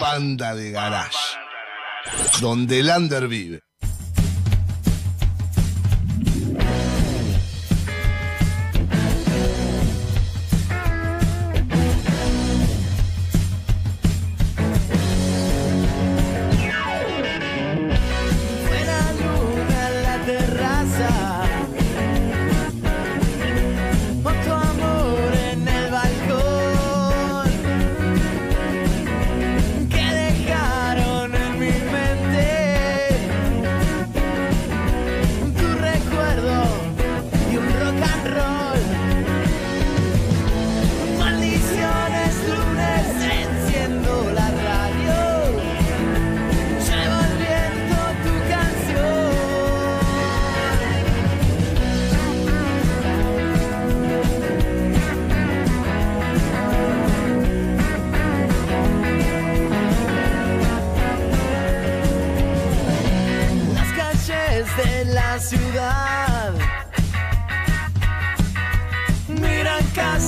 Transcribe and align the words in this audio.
banda 0.00 0.54
de 0.54 0.72
garage. 0.72 1.18
Donde 2.40 2.80
el 2.80 2.90
under 2.90 3.28
vive. 3.28 3.60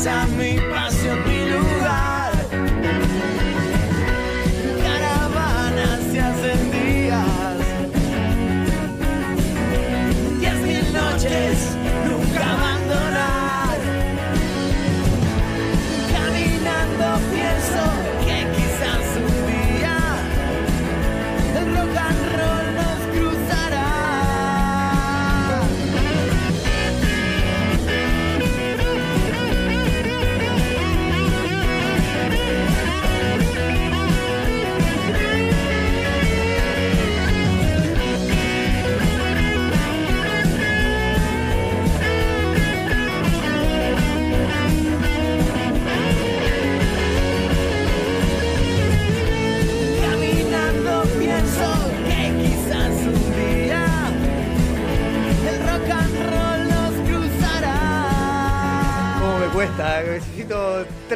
pensamento 0.03 0.69
pra 0.69 0.91
seu 0.91 1.17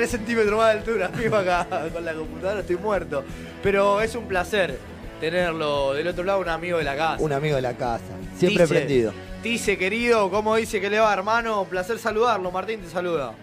3 0.06 0.10
centímetros 0.10 0.56
más 0.56 0.72
de 0.72 0.78
altura. 0.78 1.08
Vivo 1.16 1.36
acá 1.36 1.66
con 1.92 2.04
la 2.04 2.14
computadora, 2.14 2.60
estoy 2.60 2.76
muerto. 2.76 3.24
Pero 3.62 4.00
es 4.00 4.14
un 4.14 4.26
placer 4.26 4.78
tenerlo 5.20 5.94
del 5.94 6.06
otro 6.08 6.24
lado, 6.24 6.40
un 6.40 6.48
amigo 6.48 6.78
de 6.78 6.84
la 6.84 6.96
casa. 6.96 7.22
Un 7.22 7.32
amigo 7.32 7.56
de 7.56 7.62
la 7.62 7.74
casa. 7.74 8.04
Siempre 8.36 8.64
Dice, 8.64 8.74
prendido. 8.74 9.12
Dice, 9.42 9.76
querido, 9.76 10.30
¿cómo 10.30 10.56
dice 10.56 10.80
que 10.80 10.90
le 10.90 11.00
va, 11.00 11.12
hermano? 11.12 11.62
Un 11.62 11.68
placer 11.68 11.98
saludarlo. 11.98 12.50
Martín 12.50 12.80
te 12.80 12.88
saluda. 12.88 13.34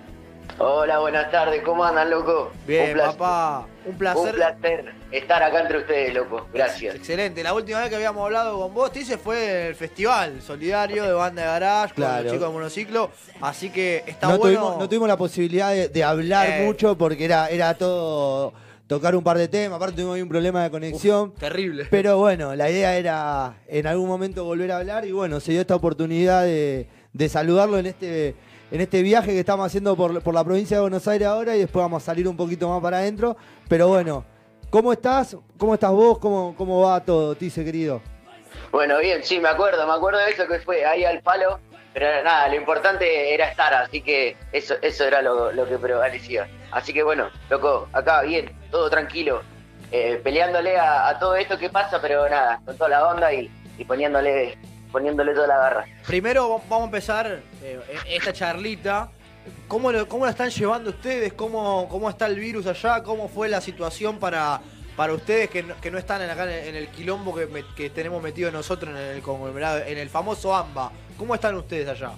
Hola, 0.60 1.00
buenas 1.00 1.32
tardes, 1.32 1.62
¿cómo 1.64 1.84
andan, 1.84 2.10
loco? 2.12 2.52
Bien, 2.68 2.90
un 2.90 2.94
placer, 2.94 3.18
papá. 3.18 3.68
Un 3.86 3.98
placer. 3.98 4.30
Un 4.30 4.36
placer 4.36 4.94
estar 5.12 5.42
acá 5.44 5.62
entre 5.62 5.80
ustedes, 5.80 6.14
loco. 6.14 6.48
Gracias. 6.54 6.96
Excelente. 6.96 7.42
La 7.44 7.54
última 7.54 7.80
vez 7.80 7.90
que 7.90 7.96
habíamos 7.96 8.24
hablado 8.24 8.60
con 8.60 8.74
vos, 8.74 8.92
Tice, 8.92 9.18
fue 9.18 9.70
el 9.70 9.76
festival 9.76 10.42
solidario 10.42 11.04
de 11.06 11.12
banda 11.14 11.42
de 11.42 11.48
garage 11.48 11.96
con 11.96 12.04
los 12.04 12.32
chicos 12.32 12.48
de 12.48 12.54
monociclo. 12.54 13.10
Así 13.42 13.72
que 13.72 14.04
está 14.06 14.28
No, 14.30 14.38
bueno. 14.38 14.44
tuvimos, 14.60 14.78
no 14.80 14.88
tuvimos 14.90 15.08
la 15.08 15.18
posibilidad 15.18 15.72
de, 15.72 15.90
de 15.90 16.04
hablar 16.04 16.48
Eh. 16.48 16.66
mucho 16.66 16.98
porque 16.98 17.26
era, 17.26 17.48
era 17.50 17.74
todo 17.74 18.54
tocar 18.86 19.16
un 19.16 19.24
par 19.24 19.38
de 19.40 19.48
temas. 19.48 19.78
Aparte 19.78 19.96
tuvimos 19.96 20.16
ahí 20.16 20.22
un 20.22 20.30
problema 20.30 20.64
de 20.64 20.70
conexión. 20.70 21.34
Terrible. 21.34 21.88
Pero 21.90 22.20
bueno, 22.20 22.56
la 22.56 22.70
idea 22.70 22.96
era 22.96 23.56
en 23.68 23.88
algún 23.88 24.08
momento 24.08 24.46
volver 24.46 24.72
a 24.72 24.78
hablar 24.78 25.04
y 25.06 25.12
bueno, 25.12 25.40
se 25.40 25.52
dio 25.52 25.62
esta 25.62 25.76
oportunidad 25.76 26.44
de, 26.44 26.88
de 27.12 27.30
saludarlo 27.30 27.80
en 27.80 27.88
este, 27.88 28.36
en 28.74 28.82
este 28.82 29.04
viaje 29.04 29.34
que 29.34 29.40
estamos 29.40 29.68
haciendo 29.68 29.96
por, 29.96 30.34
la 30.34 30.44
provincia 30.44 30.78
de 30.78 30.82
Buenos 30.82 31.08
Aires 31.08 31.28
ahora 31.28 31.56
y 31.56 31.60
después 31.60 31.84
vamos 31.84 32.02
a 32.02 32.06
salir 32.08 32.28
un 32.28 32.36
poquito 32.36 32.68
más 32.68 32.82
para 32.82 32.98
adentro. 32.98 33.38
Pero 33.70 33.88
bueno, 33.88 34.26
¿cómo 34.72 34.92
estás? 34.92 35.38
¿Cómo 35.60 35.76
estás 35.76 35.92
vos? 35.92 36.18
¿Cómo, 36.18 36.56
cómo 36.58 36.82
va 36.82 37.00
todo, 37.06 37.36
Tice, 37.36 37.64
querido? 37.64 38.02
Bueno, 38.72 38.98
bien, 38.98 39.24
sí, 39.24 39.40
me 39.40 39.50
acuerdo, 39.50 39.86
me 39.86 39.94
acuerdo 39.94 40.18
de 40.18 40.32
eso 40.32 40.48
que 40.48 40.58
fue 40.58 40.84
ahí 40.86 41.06
al 41.06 41.22
palo. 41.22 41.60
Pero 41.94 42.24
nada, 42.24 42.48
lo 42.48 42.56
importante 42.56 43.36
era 43.36 43.48
estar, 43.48 43.72
así 43.76 44.02
que 44.02 44.36
eso, 44.52 44.74
eso 44.82 45.06
era 45.06 45.22
lo, 45.22 45.52
lo 45.52 45.68
que 45.68 45.78
prevalecía. 45.78 46.48
Así 46.72 46.94
que 46.94 47.04
bueno, 47.04 47.30
loco, 47.52 47.88
acá 47.94 48.24
bien, 48.24 48.52
todo 48.72 48.90
tranquilo, 48.90 49.44
eh, 49.92 50.20
peleándole 50.24 50.80
a, 50.80 51.10
a 51.10 51.20
todo 51.20 51.36
esto 51.36 51.60
que 51.60 51.70
pasa, 51.70 52.02
pero 52.02 52.28
nada, 52.28 52.60
con 52.66 52.76
toda 52.76 52.90
la 52.90 53.08
onda 53.08 53.32
y, 53.32 53.52
y 53.78 53.86
poniéndole, 53.86 54.58
poniéndole 54.94 55.34
toda 55.34 55.48
la 55.48 55.58
garra. 55.58 55.86
Primero 56.08 56.48
vamos 56.70 56.84
a 56.84 56.86
empezar 56.86 57.40
eh, 57.62 57.82
esta 58.08 58.32
charlita. 58.32 59.10
¿Cómo 59.68 59.92
lo, 59.92 60.08
¿Cómo 60.08 60.24
la 60.24 60.32
están 60.32 60.50
llevando 60.50 60.92
ustedes? 60.92 61.34
¿Cómo, 61.34 61.90
¿Cómo 61.90 62.10
está 62.10 62.28
el 62.28 62.40
virus 62.40 62.66
allá? 62.68 63.04
¿Cómo 63.04 63.28
fue 63.28 63.50
la 63.50 63.60
situación 63.60 64.18
para, 64.20 64.62
para 64.96 65.12
ustedes 65.14 65.50
que 65.50 65.64
no, 65.64 65.76
que 65.82 65.92
no 65.92 65.98
están 65.98 66.22
acá 66.22 66.44
en 66.44 66.50
el, 66.50 66.68
en 66.70 66.76
el 66.78 66.88
quilombo 66.88 67.36
que, 67.36 67.48
me- 67.48 67.66
que 67.76 67.90
tenemos 67.90 68.24
metido 68.24 68.52
nosotros 68.52 68.92
en 68.92 68.98
el 69.18 69.22
conglomerado, 69.22 69.80
en 69.80 69.98
el 69.98 70.10
famoso 70.10 70.56
AMBA? 70.56 70.92
¿Cómo 71.18 71.36
están 71.36 71.56
ustedes 71.56 71.90
allá? 71.90 72.12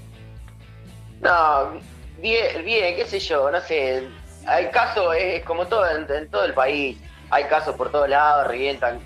No, 1.21 1.79
bien, 2.21 2.63
bien, 2.63 2.95
qué 2.95 3.05
sé 3.05 3.19
yo, 3.19 3.49
no 3.49 3.59
sé. 3.61 4.03
Hay 4.45 4.69
casos, 4.69 5.15
es 5.17 5.43
como 5.43 5.65
todo 5.65 5.89
en, 5.89 6.05
en 6.13 6.29
todo 6.29 6.43
el 6.45 6.53
país. 6.53 6.97
Hay 7.31 7.45
casos 7.45 7.75
por 7.75 7.91
todos 7.91 8.07
lados, 8.07 8.45
revientan. 8.47 8.99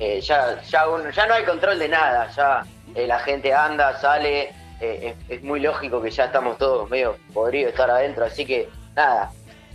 Eh, 0.00 0.20
ya, 0.22 0.60
ya, 0.62 0.88
uno- 0.88 1.10
ya 1.10 1.26
no 1.26 1.34
hay 1.34 1.44
control 1.44 1.78
de 1.78 1.88
nada. 1.88 2.28
Ya 2.34 2.64
eh, 2.94 3.06
la 3.06 3.18
gente 3.20 3.52
anda, 3.54 3.96
sale. 4.00 4.52
eh, 4.80 5.14
es, 5.28 5.42
muy 5.42 5.60
lógico 5.60 6.00
que 6.00 6.10
ya 6.10 6.24
estamos 6.24 6.56
todos 6.56 6.88
medio 6.88 7.16
podridos 7.34 7.72
estar 7.72 7.90
adentro. 7.90 8.24
Así 8.24 8.46
que 8.46 8.66
nada, 8.96 9.30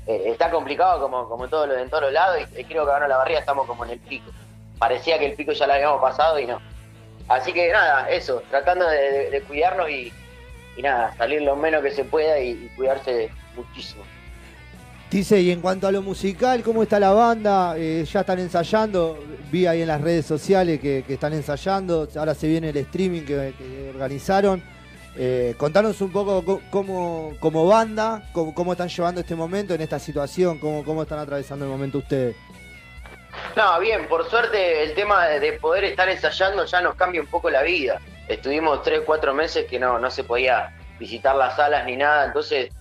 está 0.07 0.49
complicado 0.49 0.99
como, 0.99 1.29
como 1.29 1.45
en, 1.45 1.49
todos 1.51 1.67
los, 1.67 1.77
en 1.77 1.89
todos 1.89 2.03
los 2.05 2.13
lados. 2.13 2.39
Y, 2.57 2.63
creo 2.63 2.85
que 2.85 2.91
ahora 2.91 3.07
la 3.07 3.17
barriga 3.17 3.39
estamos 3.39 3.67
como 3.67 3.85
en 3.85 3.91
el 3.91 3.99
pico. 3.99 4.31
Parecía 4.79 5.19
que 5.19 5.27
el 5.27 5.35
pico 5.35 5.51
ya 5.53 5.67
lo 5.67 5.73
habíamos 5.73 6.01
pasado 6.01 6.39
y 6.39 6.47
no. 6.47 6.59
Así 7.27 7.53
que 7.53 7.71
nada, 7.71 8.09
eso, 8.09 8.41
tratando 8.49 8.87
de, 8.87 9.29
de- 9.29 9.41
cuidarnos 9.43 9.89
y, 9.89 10.11
nada, 10.79 11.13
salir 11.17 11.41
lo 11.43 11.55
menos 11.55 11.81
que 11.83 11.91
se 11.91 12.03
pueda 12.03 12.39
y 12.39 12.69
cuidarse 12.75 13.29
muchísimo. 13.55 14.03
Tice, 15.09 15.39
y 15.39 15.51
en 15.51 15.61
cuanto 15.61 15.87
a 15.87 15.91
lo 15.91 16.01
musical, 16.01 16.61
¿cómo 16.63 16.83
está 16.83 16.99
la 16.99 17.11
banda? 17.11 17.75
Eh, 17.77 18.05
¿Ya 18.11 18.21
están 18.21 18.39
ensayando? 18.39 19.17
Vi 19.51 19.65
ahí 19.67 19.81
en 19.81 19.87
las 19.87 20.01
redes 20.01 20.25
sociales 20.25 20.79
que, 20.79 21.05
están 21.07 21.33
ensayando. 21.33 22.07
Ahora 22.17 22.33
se 22.33 22.47
viene 22.47 22.69
el 22.69 22.77
streaming 22.77 23.21
que, 23.21 23.53
organizaron. 23.93 24.61
Eh, 25.17 25.55
contanos 25.57 26.01
un 26.01 26.11
poco 26.11 26.43
co- 26.43 26.61
cómo, 26.69 27.33
como 27.39 27.65
banda, 27.67 28.29
cómo, 28.33 28.53
cómo 28.53 28.73
están 28.73 28.89
llevando 28.89 29.21
este 29.21 29.35
momento 29.35 29.73
en 29.73 29.79
esta 29.81 29.97
situación, 29.99 30.59
cómo, 30.59 30.83
cómo 30.83 31.03
están 31.03 31.19
atravesando 31.19 31.63
el 31.63 31.71
momento 31.71 31.99
ustedes. 31.99 32.35
No, 33.55 33.79
bien, 33.79 34.07
por 34.09 34.29
suerte 34.29 34.83
el 34.83 34.93
tema 34.93 35.27
de 35.27 35.53
poder 35.53 35.85
estar 35.85 36.09
ensayando 36.09 36.65
ya 36.65 36.81
nos 36.81 36.95
cambia 36.95 37.21
un 37.21 37.27
poco 37.27 37.49
la 37.49 37.61
vida. 37.63 38.01
Estuvimos 38.27 38.83
tres, 38.83 39.01
cuatro 39.05 39.33
meses 39.33 39.65
que 39.69 39.79
no, 39.79 39.99
no 39.99 40.11
se 40.11 40.25
podía 40.25 40.75
visitar 40.99 41.35
las 41.35 41.55
salas 41.55 41.85
ni 41.85 41.95
nada, 41.95 42.25
entonces, 42.25 42.71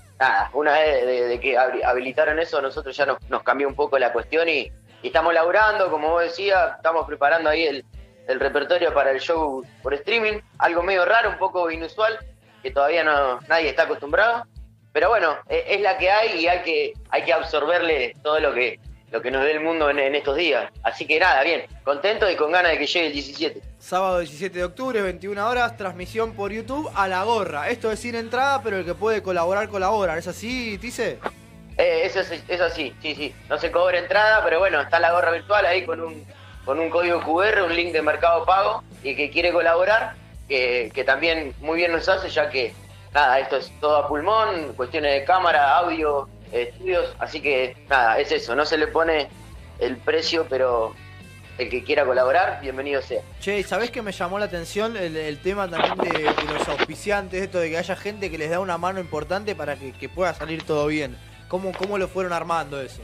una 0.53 0.73
vez 0.73 1.29
de, 1.29 1.41
que 1.41 1.56
habilitaron 1.59 2.38
eso, 2.38 2.61
nosotros 2.61 2.97
ya 2.97 3.06
nos, 3.06 3.43
cambió 3.43 3.69
un 3.69 3.75
poco 3.75 3.99
la 3.99 4.12
cuestión 4.12 4.49
y, 4.49 4.71
estamos 5.03 5.35
laburando, 5.35 5.91
como 5.91 6.11
vos 6.12 6.23
decías, 6.23 6.76
estamos 6.76 7.06
preparando 7.06 7.50
ahí 7.50 7.67
el, 7.67 7.85
repertorio 8.26 8.94
para 8.94 9.11
el 9.11 9.21
show 9.21 9.62
por 9.82 9.93
streaming, 9.93 10.41
algo 10.59 10.82
medio 10.82 11.05
raro, 11.05 11.29
un 11.29 11.37
poco 11.37 11.71
inusual, 11.71 12.19
que 12.62 12.71
todavía 12.71 13.05
no 13.05 13.38
nadie 13.49 13.69
está 13.69 13.82
acostumbrado, 13.82 14.47
pero 14.93 15.11
bueno, 15.11 15.37
e- 15.47 15.65
es 15.69 15.82
la 15.82 15.99
que 15.99 16.11
hay 16.11 16.41
y 16.41 16.49
hay 16.49 16.62
que, 16.62 16.94
hay 17.11 17.23
que 17.23 17.35
absorberle 17.35 18.15
todo 18.23 18.41
lo 18.41 18.55
que, 18.55 18.81
lo 19.14 19.22
que 19.22 19.31
nos 19.31 19.44
dé 19.44 19.52
el 19.52 19.61
mundo 19.61 19.88
en, 19.90 20.00
en 20.00 20.16
estos 20.16 20.37
días. 20.37 20.69
Así 20.82 21.06
que 21.06 21.20
nada, 21.20 21.44
bien, 21.44 21.62
contento 21.84 22.28
y 22.28 22.34
con 22.34 22.50
ganas 22.50 22.72
de 22.72 22.78
que 22.78 22.87
llegue 22.88 23.06
el 23.06 23.12
17. 23.12 23.62
Sábado 23.78 24.19
17 24.19 24.58
de 24.58 24.64
octubre, 24.64 25.00
21 25.02 25.49
horas, 25.49 25.76
transmisión 25.76 26.32
por 26.34 26.50
YouTube 26.50 26.90
a 26.96 27.06
la 27.06 27.22
gorra. 27.22 27.69
Esto 27.69 27.93
es 27.93 28.00
sin 28.00 28.16
entrada, 28.16 28.61
pero 28.64 28.78
el 28.78 28.84
que 28.84 28.94
puede 28.94 29.22
colaborar, 29.22 29.69
colabora. 29.69 30.19
¿Es 30.19 30.26
así, 30.26 30.78
Tice? 30.78 31.20
Eh, 31.78 32.00
eso 32.02 32.19
es, 32.20 32.43
es 32.49 32.61
así, 32.61 32.93
sí, 33.00 33.14
sí. 33.14 33.32
No 33.49 33.56
se 33.56 33.70
cobra 33.70 34.00
entrada, 34.00 34.43
pero 34.43 34.58
bueno, 34.58 34.81
está 34.81 34.99
la 34.99 35.12
gorra 35.12 35.31
virtual 35.31 35.64
ahí 35.64 35.87
con 35.87 36.00
un, 36.00 36.26
con 36.64 36.81
un 36.81 36.90
código 36.90 37.22
QR, 37.22 37.62
un 37.62 37.76
link 37.76 37.93
de 37.93 38.02
Mercado 38.02 38.44
Pago, 38.44 38.82
y 39.05 39.14
que 39.14 39.31
quiere 39.31 39.52
colaborar, 39.52 40.16
que, 40.49 40.90
que 40.93 41.05
también 41.05 41.55
muy 41.61 41.76
bien 41.76 41.93
nos 41.93 42.08
hace, 42.08 42.28
ya 42.31 42.50
que 42.50 42.75
nada, 43.12 43.38
esto 43.38 43.58
es 43.58 43.70
todo 43.81 43.96
a 43.96 44.08
pulmón, 44.08 44.72
cuestiones 44.75 45.20
de 45.20 45.25
cámara, 45.25 45.76
audio, 45.76 46.28
estudios, 46.62 47.14
así 47.18 47.40
que 47.40 47.76
nada, 47.88 48.18
es 48.18 48.30
eso, 48.32 48.54
no 48.54 48.64
se 48.64 48.78
le 48.78 48.86
pone 48.88 49.28
el 49.78 49.96
precio, 49.98 50.46
pero 50.48 50.94
el 51.58 51.68
que 51.70 51.84
quiera 51.84 52.04
colaborar, 52.04 52.60
bienvenido 52.62 53.00
sea. 53.02 53.20
Che, 53.40 53.58
¿y 53.58 53.62
¿sabés 53.62 53.90
que 53.90 54.02
me 54.02 54.12
llamó 54.12 54.38
la 54.38 54.46
atención 54.46 54.96
el, 54.96 55.16
el 55.16 55.38
tema 55.40 55.68
también 55.68 55.96
de, 55.98 56.18
de 56.24 56.52
los 56.52 56.68
auspiciantes, 56.68 57.42
esto 57.42 57.58
de 57.58 57.70
que 57.70 57.78
haya 57.78 57.96
gente 57.96 58.30
que 58.30 58.38
les 58.38 58.50
da 58.50 58.60
una 58.60 58.78
mano 58.78 58.98
importante 59.00 59.54
para 59.54 59.76
que, 59.76 59.92
que 59.92 60.08
pueda 60.08 60.34
salir 60.34 60.64
todo 60.64 60.86
bien? 60.86 61.16
¿Cómo, 61.48 61.72
¿Cómo 61.72 61.98
lo 61.98 62.08
fueron 62.08 62.32
armando 62.32 62.80
eso? 62.80 63.02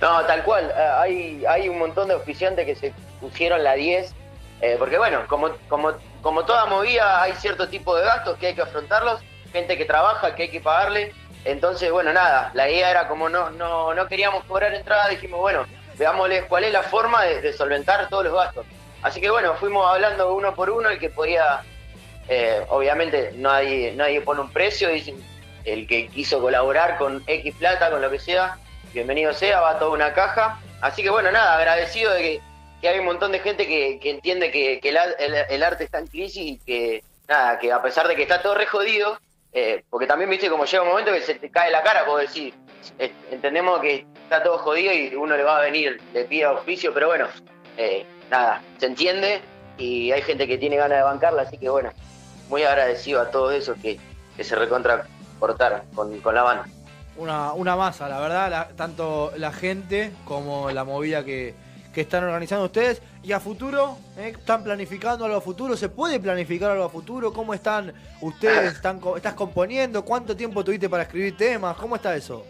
No, 0.00 0.24
tal 0.26 0.42
cual. 0.44 0.70
eh, 0.76 0.88
hay, 0.98 1.44
hay 1.46 1.68
un 1.68 1.78
montón 1.78 2.08
de 2.08 2.14
auspiciantes 2.14 2.64
que 2.64 2.74
se 2.74 2.92
pusieron 3.20 3.62
la 3.62 3.74
10. 3.74 4.14
eh, 4.62 4.76
porque 4.78 4.96
bueno, 4.98 5.26
como, 5.26 5.50
como, 5.68 5.92
como 6.22 6.44
toda 6.44 6.66
movida 6.66 7.22
hay 7.22 7.32
cierto 7.34 7.68
tipo 7.68 7.94
de 7.96 8.04
gastos 8.04 8.38
que 8.38 8.48
hay 8.48 8.54
que 8.54 8.62
afrontarlos. 8.62 9.20
Gente 9.52 9.76
que 9.76 9.84
trabaja, 9.84 10.34
que 10.34 10.44
hay 10.44 10.50
que 10.50 10.60
pagarle. 10.60 11.12
Entonces, 11.46 11.90
bueno, 11.92 12.12
nada. 12.12 12.50
La 12.54 12.68
idea 12.68 12.90
era 12.90 13.08
como 13.08 13.28
no, 13.28 13.50
no, 13.50 13.94
no 13.94 14.06
queríamos 14.08 14.44
cobrar 14.44 14.74
entrada, 14.74 15.08
dijimos, 15.08 15.38
bueno, 15.40 15.64
veámosles 15.96 16.44
cuál 16.46 16.64
es 16.64 16.72
la 16.72 16.82
forma 16.82 17.22
de, 17.22 17.52
solventar 17.52 18.08
todos 18.08 18.24
los 18.24 18.34
gastos. 18.34 18.66
Así 19.02 19.20
que 19.20 19.30
bueno, 19.30 19.54
fuimos 19.54 19.88
hablando 19.88 20.34
uno 20.34 20.54
por 20.54 20.70
uno 20.70 20.88
el 20.90 20.98
que 20.98 21.08
podía... 21.08 21.62
eh, 22.28 22.64
obviamente 22.68 23.30
nadie, 23.36 23.92
nadie 23.94 24.20
pone 24.20 24.40
un 24.40 24.50
precio, 24.52 24.88
dicen 24.88 25.22
el 25.64 25.86
que 25.86 26.08
quiso 26.08 26.40
colaborar 26.40 26.98
con 26.98 27.22
X 27.26 27.54
plata, 27.56 27.90
con 27.90 28.02
lo 28.02 28.10
que 28.10 28.18
sea, 28.18 28.58
bienvenido 28.92 29.32
sea, 29.32 29.60
va 29.60 29.78
toda 29.78 29.92
una 29.92 30.12
caja. 30.12 30.58
Así 30.80 31.02
que 31.02 31.10
bueno, 31.10 31.30
nada, 31.30 31.56
agradecido 31.56 32.12
de 32.12 32.40
que, 32.80 32.88
hay 32.88 32.98
un 33.00 33.06
montón 33.06 33.32
de 33.32 33.40
gente 33.40 33.66
que, 33.66 33.98
entiende 34.10 34.50
que, 34.50 34.80
el- 34.82 35.34
el 35.48 35.62
arte 35.62 35.84
está 35.84 35.98
en 35.98 36.06
crisis 36.08 36.36
y 36.44 36.58
que 36.58 37.02
nada, 37.28 37.58
que 37.58 37.72
a 37.72 37.82
pesar 37.82 38.06
de 38.08 38.14
que 38.14 38.22
está 38.22 38.42
todo 38.42 38.54
re 38.54 38.66
jodido, 38.66 39.18
eh, 39.58 39.82
porque 39.88 40.06
también 40.06 40.28
viste 40.28 40.50
como 40.50 40.66
llega 40.66 40.82
un 40.82 40.90
momento 40.90 41.12
que 41.12 41.22
se 41.22 41.34
te 41.36 41.50
cae 41.50 41.70
la 41.70 41.82
cara, 41.82 42.04
puedo 42.04 42.18
decir, 42.18 42.52
eh, 42.98 43.10
entendemos 43.30 43.80
que 43.80 44.06
está 44.24 44.42
todo 44.42 44.58
jodido 44.58 44.92
y 44.92 45.14
uno 45.14 45.34
le 45.34 45.44
va 45.44 45.56
a 45.56 45.60
venir, 45.62 45.98
le 46.12 46.26
pide 46.26 46.44
auspicio, 46.44 46.92
pero 46.92 47.06
bueno, 47.06 47.26
eh, 47.78 48.04
nada, 48.30 48.60
se 48.76 48.84
entiende 48.84 49.40
y 49.78 50.12
hay 50.12 50.20
gente 50.20 50.46
que 50.46 50.58
tiene 50.58 50.76
ganas 50.76 50.98
de 50.98 51.04
bancarla, 51.04 51.40
así 51.40 51.56
que 51.56 51.70
bueno, 51.70 51.90
muy 52.50 52.64
agradecido 52.64 53.22
a 53.22 53.30
todos 53.30 53.54
esos 53.54 53.78
que, 53.78 53.98
se 54.38 54.56
recontra 54.56 55.06
cortaron 55.40 55.80
con, 55.94 56.34
la 56.34 56.42
banda. 56.42 56.66
Una, 57.16 57.76
masa, 57.76 58.10
la 58.10 58.20
verdad, 58.20 58.68
tanto 58.76 59.32
la 59.38 59.52
gente 59.52 60.12
como 60.26 60.70
la 60.70 60.84
movida 60.84 61.24
que, 61.24 61.54
que 61.96 62.02
están 62.02 62.24
organizando 62.24 62.66
ustedes. 62.66 63.00
Y 63.22 63.32
a 63.32 63.40
futuro, 63.40 63.96
¿eh? 64.18 64.34
¿están 64.38 64.62
planificando 64.62 65.24
algo 65.24 65.38
a 65.38 65.40
futuro? 65.40 65.78
¿Se 65.78 65.88
puede 65.88 66.20
planificar 66.20 66.70
algo 66.72 66.84
a 66.84 66.90
futuro? 66.90 67.32
¿Cómo 67.32 67.54
están 67.54 67.90
ustedes? 68.20 68.74
¿Están, 68.74 69.00
¿Estás 69.16 69.32
componiendo? 69.32 70.04
¿Cuánto 70.04 70.36
tiempo 70.36 70.62
tuviste 70.62 70.90
para 70.90 71.04
escribir 71.04 71.34
temas? 71.38 71.74
¿Cómo 71.78 71.96
está 71.96 72.14
eso? 72.14 72.44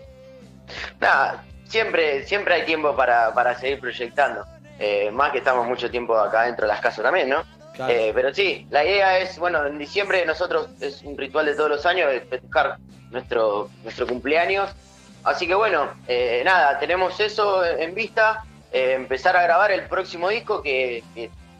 Nada, 0.98 1.44
siempre, 1.68 2.26
siempre 2.26 2.54
hay 2.54 2.64
tiempo 2.64 2.96
para, 2.96 3.32
para 3.34 3.56
seguir 3.56 3.78
proyectando. 3.78 4.44
Eh, 4.80 5.12
más 5.12 5.30
que 5.30 5.38
estamos 5.38 5.64
mucho 5.64 5.88
tiempo 5.88 6.18
acá 6.18 6.42
dentro 6.42 6.66
de 6.66 6.72
las 6.72 6.80
casas 6.80 7.04
también, 7.04 7.28
¿no? 7.28 7.44
Claro. 7.72 7.92
Eh, 7.92 8.10
pero 8.12 8.34
sí, 8.34 8.66
la 8.70 8.84
idea 8.84 9.20
es, 9.20 9.38
bueno, 9.38 9.64
en 9.64 9.78
diciembre 9.78 10.26
nosotros 10.26 10.70
es 10.80 11.02
un 11.02 11.16
ritual 11.16 11.46
de 11.46 11.54
todos 11.54 11.70
los 11.70 11.86
años 11.86 12.10
de 12.10 12.20
festejar 12.22 12.78
nuestro, 13.12 13.70
nuestro 13.84 14.08
cumpleaños. 14.08 14.70
Así 15.22 15.46
que 15.46 15.54
bueno, 15.54 15.88
eh, 16.08 16.42
nada, 16.44 16.80
tenemos 16.80 17.20
eso 17.20 17.64
en 17.64 17.94
vista, 17.94 18.42
eh, 18.72 18.92
empezar 18.94 19.36
a 19.36 19.42
grabar 19.42 19.70
el 19.70 19.82
próximo 19.84 20.28
disco, 20.28 20.62
que, 20.62 21.02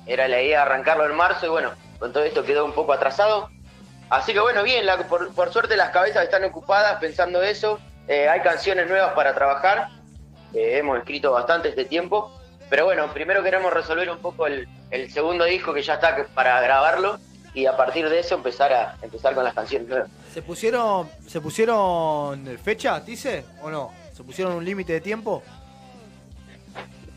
era 0.07 0.29
la 0.29 0.41
idea 0.41 0.63
arrancarlo 0.63 1.05
en 1.07 1.17
marzo 1.17 1.47
y 1.47 1.49
bueno, 1.49 1.73
con 1.99 2.13
todo 2.13 2.23
esto 2.23 2.45
quedó 2.45 2.65
un 2.65 2.73
poco 2.73 2.93
atrasado. 2.93 3.51
Así 4.09 4.33
que 4.33 4.41
bueno, 4.41 4.63
bien, 4.63 4.87
la- 4.87 4.99
por, 5.09 5.53
suerte 5.53 5.77
las 5.77 5.91
cabezas 5.91 6.23
están 6.23 6.45
ocupadas 6.45 6.99
pensando 7.01 7.43
eso. 7.43 7.81
Eh, 8.07 8.29
hay 8.29 8.41
canciones 8.41 8.89
nuevas 8.89 9.15
para 9.15 9.35
trabajar, 9.35 9.89
hemos 10.55 10.99
escrito 10.99 11.33
bastante 11.33 11.71
este 11.71 11.85
tiempo. 11.85 12.33
Pero 12.69 12.85
bueno, 12.85 13.13
primero 13.13 13.43
queremos 13.43 13.73
resolver 13.73 14.11
un 14.11 14.19
poco 14.19 14.47
el, 14.47 14.69
segundo 15.13 15.45
disco 15.45 15.73
que 15.73 15.83
ya 15.83 15.95
está 15.95 16.27
para 16.35 16.61
grabarlo 16.61 17.19
y 17.55 17.67
a 17.67 17.77
partir 17.77 18.09
de 18.09 18.19
eso 18.21 18.35
empezar 18.35 18.73
a 18.73 18.97
empezar 19.03 19.35
con 19.35 19.45
las 19.45 19.55
canciones 19.55 19.89
nuevas. 19.89 20.11
¿Se 20.33 20.43
pusieron, 20.43 21.09
¿Se 21.27 21.41
pusieron 21.41 22.59
fecha, 22.63 23.01
dice? 23.01 23.45
¿O 23.63 23.71
no? 23.71 23.93
¿Se 24.13 24.23
pusieron 24.25 24.55
un 24.55 24.65
límite 24.65 24.95
de 24.95 25.01
tiempo? 25.01 25.43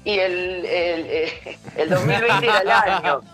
Y 0.03 0.17
el, 0.19 0.65
el, 0.65 1.05
eh, 1.09 1.57
el 1.75 1.89
2020 1.89 2.45
era 2.47 2.59
el 2.59 2.71
año. 2.71 3.21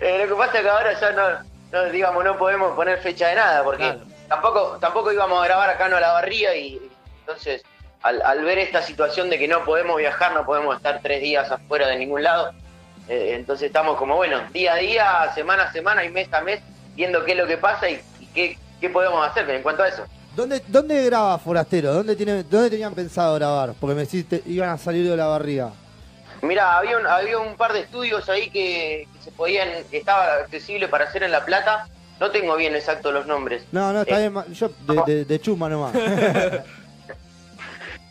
Eh, 0.00 0.24
Lo 0.26 0.34
que 0.34 0.34
pasa 0.42 0.56
es 0.58 0.62
que 0.64 0.68
ahora 0.68 1.00
ya 1.00 1.10
no, 1.12 1.28
no, 1.70 1.84
digamos, 1.90 2.24
no 2.24 2.36
podemos 2.36 2.74
poner 2.74 2.98
fecha 2.98 3.28
de 3.28 3.36
nada, 3.36 3.62
porque 3.62 3.84
Claro. 3.84 4.00
tampoco, 4.28 4.78
tampoco 4.80 5.12
íbamos 5.12 5.40
a 5.40 5.46
grabar 5.46 5.70
acá 5.70 5.86
en 5.86 5.92
la 5.92 6.12
barría 6.12 6.54
y 6.56 6.80
entonces 7.20 7.62
al, 8.02 8.20
al 8.22 8.42
ver 8.42 8.58
esta 8.58 8.82
situación 8.82 9.30
de 9.30 9.38
que 9.38 9.46
no 9.46 9.64
podemos 9.64 9.96
viajar, 9.98 10.32
no 10.32 10.44
podemos 10.44 10.76
estar 10.76 10.98
tres 11.00 11.20
días 11.22 11.48
afuera 11.50 11.86
de 11.86 11.96
ningún 11.96 12.24
lado, 12.24 12.52
eh, 13.08 13.34
entonces 13.34 13.68
estamos 13.68 13.96
como, 13.98 14.16
bueno, 14.16 14.42
día 14.52 14.72
a 14.72 14.76
día, 14.78 15.32
semana 15.32 15.62
a 15.64 15.72
semana 15.72 16.04
y 16.04 16.10
mes 16.10 16.30
a 16.32 16.40
mes, 16.40 16.60
viendo 16.96 17.24
qué 17.24 17.32
es 17.32 17.38
lo 17.38 17.46
que 17.46 17.56
pasa 17.56 17.88
y, 17.88 18.02
y 18.18 18.26
qué, 18.34 18.58
qué 18.80 18.90
podemos 18.90 19.24
hacer 19.26 19.48
en 19.48 19.62
cuanto 19.62 19.84
a 19.84 19.88
eso. 19.88 20.04
¿Dónde, 20.36 20.62
¿Dónde 20.66 21.04
graba 21.04 21.38
Forastero? 21.38 21.92
¿Dónde, 21.94 22.16
tiene, 22.16 22.42
¿Dónde 22.42 22.70
tenían 22.70 22.94
pensado 22.94 23.34
grabar? 23.36 23.74
Porque 23.80 23.94
me 23.94 24.02
decís 24.02 24.24
que 24.28 24.42
iban 24.46 24.70
a 24.70 24.78
salir 24.78 25.08
de 25.08 25.16
la 25.16 25.26
barriga. 25.26 25.70
Mira, 26.42 26.76
había 26.76 26.98
un, 26.98 27.06
había 27.06 27.38
un 27.38 27.56
par 27.56 27.72
de 27.72 27.80
estudios 27.80 28.28
ahí 28.28 28.50
que, 28.50 29.06
que 29.14 29.22
se 29.22 29.30
podían, 29.30 29.68
que 29.90 29.98
estaba 29.98 30.34
accesible 30.42 30.88
para 30.88 31.04
hacer 31.04 31.22
en 31.22 31.30
La 31.32 31.44
Plata. 31.44 31.88
No 32.20 32.30
tengo 32.30 32.56
bien 32.56 32.74
exacto 32.74 33.12
los 33.12 33.26
nombres. 33.26 33.64
No, 33.72 33.92
no, 33.92 34.02
está 34.02 34.20
Eh, 34.20 34.28
bien. 34.28 34.44
Yo 34.54 34.68
de, 34.86 35.02
de, 35.14 35.24
de 35.24 35.40
chuma 35.40 35.68
nomás. 35.68 35.92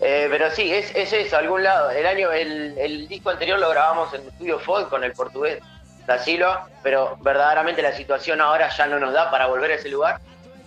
Eh, 0.05 0.27
pero 0.29 0.51
sí, 0.51 0.69
es, 0.73 0.93
es 0.95 1.13
eso, 1.13 1.37
algún 1.37 1.63
lado. 1.63 1.89
El 1.89 2.05
año, 2.05 2.29
el, 2.29 2.77
el 2.77 3.07
disco 3.07 3.29
anterior 3.29 3.57
lo 3.57 3.69
grabamos 3.69 4.13
en 4.13 4.21
el 4.23 4.27
estudio 4.27 4.59
Fod 4.59 4.89
con 4.89 5.01
el 5.05 5.13
portugués 5.13 5.59
Da 6.05 6.19
Silva, 6.19 6.67
pero 6.81 7.15
verdaderamente 7.21 7.81
la 7.81 7.93
situación 7.95 8.41
ahora 8.41 8.67
ya 8.75 8.85
no 8.87 8.99
nos 8.99 9.13
da 9.13 9.31
para 9.31 9.47
volver 9.47 9.71
a 9.71 9.75
ese 9.75 9.87
lugar. 9.87 10.19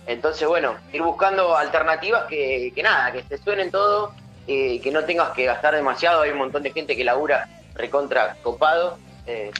Entonces, 0.07 0.47
bueno, 0.47 0.75
ir 0.93 1.01
buscando 1.01 1.55
alternativas 1.55 2.23
que, 2.25 2.71
que 2.73 2.81
nada, 2.81 3.11
que 3.11 3.23
te 3.23 3.37
suenen 3.37 3.69
todo, 3.69 4.13
eh, 4.47 4.79
que 4.81 4.89
no 4.89 5.03
tengas 5.03 5.31
que 5.31 5.43
gastar 5.45 5.75
demasiado. 5.75 6.21
Hay 6.21 6.31
un 6.31 6.37
montón 6.37 6.63
de 6.63 6.71
gente 6.71 6.95
que 6.95 7.03
labura 7.03 7.47
recontra 7.75 8.37
copado. 8.41 8.97
Eh, 9.25 9.51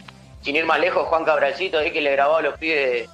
sin 0.41 0.55
ir 0.55 0.65
más 0.65 0.79
lejos, 0.79 1.05
Juan 1.07 1.25
Cabralcito, 1.25 1.77
ahí 1.77 1.91
que 1.91 1.99
le 1.99 2.13
grabó 2.13 2.37
a 2.37 2.41
los 2.41 2.57
pibes 2.57 3.09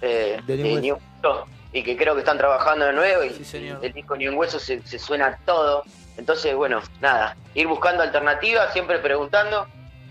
eh, 0.00 0.40
De 0.46 0.56
de 0.56 0.80
New 0.80 0.98
Hueso, 1.22 1.46
y 1.72 1.82
que 1.82 1.96
creo 1.96 2.14
que 2.14 2.20
están 2.20 2.38
trabajando 2.38 2.84
de 2.86 2.92
nuevo 2.92 3.24
y 3.24 3.30
Sí, 3.30 3.44
señor. 3.44 3.78
el 3.82 3.92
disco 3.92 4.16
Ni 4.16 4.28
un 4.28 4.36
Hueso 4.36 4.60
se, 4.60 4.80
se 4.86 4.98
suena 5.00 5.36
todo. 5.44 5.82
Entonces, 6.16 6.54
bueno, 6.54 6.80
nada, 7.00 7.36
ir 7.54 7.66
buscando 7.66 8.04
alternativas, 8.04 8.72
siempre 8.72 8.98
preguntando 9.00 9.66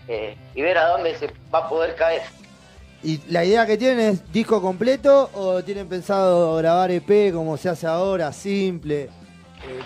eh, 0.08 0.36
y 0.54 0.60
ver 0.60 0.76
a 0.76 0.88
dónde 0.88 1.14
se 1.14 1.32
va 1.54 1.60
a 1.60 1.68
poder 1.68 1.94
caer. 1.94 2.22
¿Y 3.04 3.20
la 3.28 3.44
idea 3.44 3.66
que 3.66 3.76
tienen 3.76 3.98
es 4.00 4.32
disco 4.32 4.62
completo 4.62 5.28
o 5.34 5.62
tienen 5.64 5.88
pensado 5.88 6.56
grabar 6.56 6.90
EP 6.92 7.32
como 7.32 7.56
se 7.56 7.68
hace 7.68 7.86
ahora, 7.86 8.32
simple? 8.32 9.02
Eh, 9.04 9.10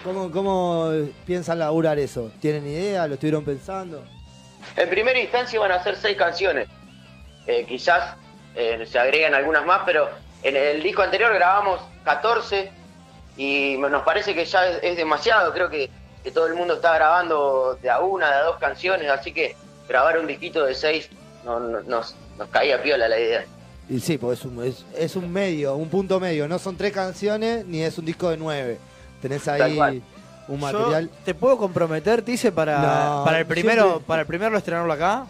¿cómo, 0.04 0.30
¿Cómo 0.30 0.90
piensan 1.24 1.58
laburar 1.58 1.98
eso? 1.98 2.30
¿Tienen 2.40 2.66
idea? 2.66 3.06
¿Lo 3.06 3.14
estuvieron 3.14 3.42
pensando? 3.44 4.04
En 4.76 4.88
primera 4.90 5.18
instancia 5.18 5.58
van 5.60 5.72
a 5.72 5.82
ser 5.82 5.96
seis 5.96 6.16
canciones. 6.16 6.68
Eh, 7.46 7.64
quizás 7.66 8.16
eh, 8.54 8.84
se 8.90 8.98
agregan 8.98 9.34
algunas 9.34 9.64
más, 9.64 9.82
pero 9.86 10.08
en 10.42 10.54
el 10.56 10.82
disco 10.82 11.00
anterior 11.02 11.32
grabamos 11.32 11.80
14 12.04 12.70
y 13.38 13.76
nos 13.78 14.02
parece 14.02 14.34
que 14.34 14.44
ya 14.44 14.66
es, 14.68 14.96
demasiado. 14.96 15.52
Creo 15.54 15.70
que, 15.70 15.88
que 16.22 16.30
todo 16.32 16.46
el 16.48 16.54
mundo 16.54 16.74
está 16.74 16.94
grabando 16.94 17.78
de 17.80 17.88
a 17.88 18.00
una, 18.00 18.28
de 18.28 18.34
a 18.36 18.42
dos 18.42 18.56
canciones, 18.58 19.08
así 19.10 19.32
que 19.32 19.56
grabar 19.88 20.18
un 20.18 20.26
disquito 20.26 20.66
de 20.66 20.74
seis 20.74 21.08
no- 21.44 21.60
nos, 21.60 22.14
nos 22.38 22.48
caía 22.48 22.82
piola 22.82 23.08
la 23.08 23.18
idea. 23.18 23.44
Y 23.88 24.00
sí, 24.00 24.18
porque 24.18 24.34
es 24.34 24.44
un, 24.44 24.64
es, 24.64 24.84
es 24.96 25.14
un 25.16 25.32
medio, 25.32 25.74
un 25.76 25.88
punto 25.88 26.18
medio. 26.18 26.48
No 26.48 26.58
son 26.58 26.76
tres 26.76 26.92
canciones 26.92 27.64
ni 27.66 27.82
es 27.82 27.96
un 27.98 28.04
disco 28.04 28.30
de 28.30 28.36
nueve. 28.36 28.78
Tenés 29.22 29.46
ahí 29.48 30.02
un 30.48 30.60
Yo 30.60 30.66
material. 30.66 31.10
¿Te 31.24 31.34
puedo 31.34 31.56
comprometer, 31.56 32.22
Tice, 32.22 32.50
para, 32.52 32.78
No, 32.80 33.22
para 33.24 33.38
el 33.38 33.46
primero, 33.46 33.82
siempre- 33.84 34.04
para 34.06 34.20
el 34.22 34.26
primero 34.26 34.56
estrenarlo 34.58 34.92
acá? 34.92 35.26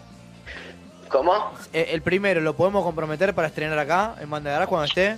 ¿Cómo? 1.09 1.33
Eh, 1.71 1.89
el 1.91 2.01
primero, 2.01 2.41
¿lo 2.41 2.55
podemos 2.55 2.83
comprometer 2.83 3.33
para 3.33 3.47
estrenar 3.47 3.79
acá, 3.79 4.15
en 4.19 4.29
Banda 4.29 4.49
de 4.49 4.53
Garage, 4.55 4.69
cuando 4.69 4.85
esté? 4.85 5.17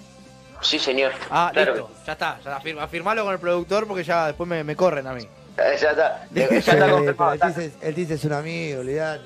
Sí, 0.61 0.77
señor. 0.77 1.13
Ah, 1.31 1.49
Claro 1.53 1.73
listo, 1.73 1.91
ya 2.05 2.13
está. 2.13 2.39
Ya 2.43 2.55
afirma, 2.57 2.83
afirmalo 2.83 3.23
con 3.23 3.33
el 3.33 3.39
productor 3.39 3.87
porque 3.87 4.03
ya 4.03 4.27
después 4.27 4.47
me, 4.47 4.63
me 4.63 4.75
corren 4.75 5.07
a 5.07 5.13
mí. 5.13 5.21
Eh, 5.23 5.77
Ya 5.81 5.91
está, 5.91 6.27
ya 6.31 6.43
está 6.45 6.89
confirmado. 6.91 7.33
el 7.81 7.95
Tice 7.95 8.13
es 8.13 8.23
un 8.25 8.33
amigo, 8.33 8.81
olvidate. 8.81 9.23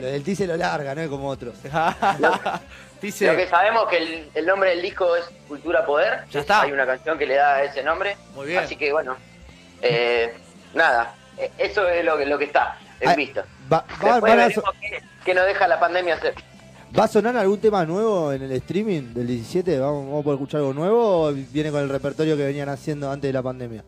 Lo- 0.00 0.08
El 0.08 0.22
Tice 0.22 0.46
lo 0.46 0.56
larga, 0.56 0.94
no 0.94 1.00
es 1.02 1.08
como 1.08 1.28
otros. 1.28 1.54
Dice, 3.00 3.26
Lo 3.28 3.36
que 3.36 3.46
sabemos 3.46 3.86
que 3.88 3.98
el, 3.98 4.30
el 4.34 4.44
nombre 4.46 4.70
del 4.70 4.82
disco 4.82 5.14
es 5.14 5.24
Cultura 5.46 5.86
Poder. 5.86 6.24
Ya 6.30 6.40
está. 6.40 6.62
Hay 6.62 6.72
una 6.72 6.84
canción 6.84 7.16
que 7.16 7.26
le 7.26 7.36
da 7.36 7.62
ese 7.62 7.82
nombre. 7.84 8.16
Muy 8.34 8.48
bien. 8.48 8.58
Así 8.64 8.74
que 8.74 8.92
bueno, 8.92 9.16
eh, 9.82 10.34
nada, 10.74 11.14
eh, 11.36 11.50
eso 11.58 11.88
es 11.88 12.04
lo 12.04 12.18
que, 12.18 12.26
lo 12.26 12.36
que 12.38 12.46
está 12.46 12.76
en 12.98 13.08
Ah, 13.10 13.14
vista. 13.14 13.44
Va, 13.72 13.84
so- 14.52 14.62
qué, 14.80 15.00
qué 15.24 15.32
nos 15.34 15.46
deja 15.46 15.68
la 15.68 15.78
pandemia 15.78 16.14
hacer. 16.16 16.34
¿Va 16.98 17.04
a 17.04 17.08
sonar 17.08 17.36
algún 17.36 17.60
tema 17.60 17.84
nuevo 17.84 18.32
en 18.32 18.42
el 18.42 18.50
streaming 18.52 19.14
del 19.14 19.26
17? 19.28 19.78
¿Vamos, 19.78 20.06
vamos 20.06 20.20
a 20.20 20.24
poder 20.24 20.36
escuchar 20.38 20.58
algo 20.60 20.72
nuevo 20.72 21.22
o 21.26 21.32
viene 21.32 21.70
con 21.70 21.82
el 21.82 21.88
repertorio 21.90 22.36
que 22.36 22.46
venían 22.46 22.68
haciendo 22.68 23.10
antes 23.12 23.28
de 23.28 23.32
la 23.34 23.42
pandemia? 23.42 23.84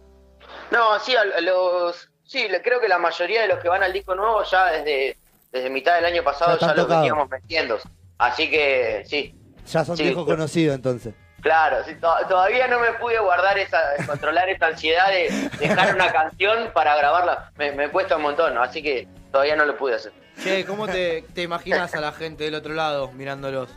No, 0.70 1.00
sí, 1.00 1.16
a 1.16 1.40
los, 1.40 2.08
sí, 2.24 2.46
creo 2.62 2.78
que 2.80 2.86
la 2.88 2.98
mayoría 2.98 3.42
de 3.42 3.48
los 3.48 3.58
que 3.58 3.68
van 3.68 3.82
al 3.82 3.92
disco 3.92 4.14
nuevo 4.14 4.44
ya 4.44 4.66
desde, 4.66 5.16
desde 5.52 5.70
mitad 5.70 5.94
del 5.96 6.04
año 6.04 6.22
pasado 6.22 6.58
Ya 6.58 6.68
ya, 6.68 6.74
los 6.74 6.88
veníamos 6.88 7.28
metiendo. 7.28 7.78
Así 8.18 8.50
que 8.50 9.02
sí, 9.06 9.34
Ya 9.66 9.84
son 9.84 9.96
Sí, 9.96 10.02
viejos 10.04 10.24
conocidos 10.26 10.74
entonces. 10.76 11.14
claro, 11.40 11.78
sí, 11.84 11.94
to- 11.96 12.14
todavía 12.28 12.66
no 12.68 12.78
me 12.80 12.92
pude 12.94 13.18
guardar 13.18 13.58
esa, 13.58 13.78
controlar 14.06 14.48
esa 14.48 14.66
ansiedad 14.66 15.08
de 15.08 15.48
dejar 15.58 15.94
una 15.94 16.12
canción 16.12 16.70
para 16.74 16.94
grabarla. 16.96 17.50
Me, 17.56 17.72
me 17.72 17.88
cuesta 17.90 18.16
un 18.16 18.22
montón, 18.22 18.56
así 18.58 18.82
que 18.82 19.08
todavía 19.32 19.56
no 19.56 19.64
lo 19.64 19.76
pude 19.76 19.94
hacer. 19.94 20.12
che, 20.42 20.64
¿cómo 20.64 20.86
te, 20.86 21.22
te 21.34 21.42
imaginas 21.42 21.94
a 21.94 22.00
la 22.00 22.12
gente 22.12 22.44
del 22.44 22.54
otro 22.54 22.74
lado 22.74 23.10
mirándolos? 23.12 23.70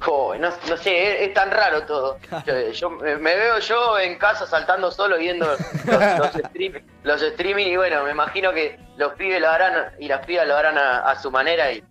Joder, 0.00 0.40
no, 0.40 0.50
no 0.68 0.76
sé, 0.76 1.14
es, 1.22 1.28
es 1.28 1.34
tan 1.34 1.50
raro 1.50 1.84
todo. 1.84 2.18
Yo, 2.46 2.70
yo 2.72 2.90
me 2.90 3.18
veo 3.36 3.58
yo 3.60 3.98
en 3.98 4.18
casa 4.18 4.46
saltando 4.46 4.90
solo 4.90 5.16
viendo 5.18 5.46
los, 5.46 5.58
los, 5.86 6.34
stream- 6.52 6.82
los 7.04 7.22
streaming 7.22 7.66
y 7.68 7.76
bueno, 7.76 8.04
me 8.04 8.10
imagino 8.10 8.52
que 8.52 8.78
los 8.96 9.14
pibes 9.14 9.40
lo 9.40 9.48
harán 9.48 9.92
y 9.98 10.08
las 10.08 10.24
pibas 10.26 10.46
lo 10.46 10.56
harán 10.56 10.76
a, 10.76 10.98
a 11.10 11.20
su 11.20 11.30
manera 11.30 11.72
y 11.72 11.82